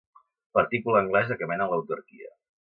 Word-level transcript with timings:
Partícula 0.59 1.01
anglesa 1.05 1.39
que 1.43 1.53
mena 1.53 1.69
a 1.69 1.71
l'autarquia. 1.75 2.35